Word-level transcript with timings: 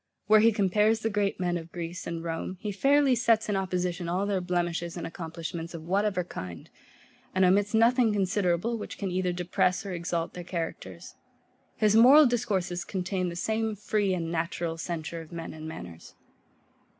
Where 0.25 0.39
he 0.39 0.51
compares 0.51 1.01
the 1.01 1.11
great 1.11 1.39
men 1.39 1.57
of 1.57 1.71
Greece 1.71 2.07
and 2.07 2.23
Rome, 2.23 2.57
he 2.59 2.71
fairly 2.71 3.13
sets 3.13 3.49
in 3.49 3.55
opposition 3.55 4.09
all 4.09 4.25
their 4.25 4.41
blemishes 4.41 4.97
and 4.97 5.05
accomplishments 5.05 5.75
of 5.75 5.83
whatever 5.83 6.23
kind, 6.23 6.71
and 7.35 7.45
omits 7.45 7.75
nothing 7.75 8.11
considerable, 8.11 8.79
which 8.79 8.97
can 8.97 9.11
either 9.11 9.31
depress 9.31 9.85
or 9.85 9.93
exalt 9.93 10.33
their 10.33 10.43
characters. 10.43 11.13
His 11.75 11.95
moral 11.95 12.25
discourses 12.25 12.83
contain 12.83 13.29
the 13.29 13.35
same 13.35 13.75
free 13.75 14.11
and 14.15 14.31
natural 14.31 14.75
censure 14.75 15.21
of 15.21 15.31
men 15.31 15.53
and 15.53 15.67
manners. 15.67 16.15